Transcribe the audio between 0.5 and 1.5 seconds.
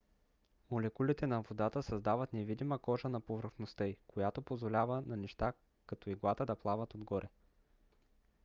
молекулите на